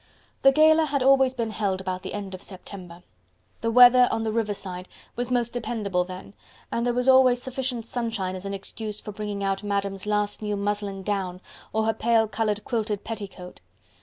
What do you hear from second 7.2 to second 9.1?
sufficient sunshine as an excuse